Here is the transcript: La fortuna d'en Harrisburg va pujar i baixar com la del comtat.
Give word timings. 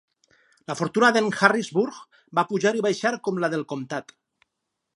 La 0.69 0.75
fortuna 0.77 1.11
d'en 1.17 1.27
Harrisburg 1.47 1.99
va 2.39 2.45
pujar 2.53 2.73
i 2.79 2.83
baixar 2.89 3.13
com 3.29 3.43
la 3.45 3.51
del 3.55 3.67
comtat. 3.75 4.15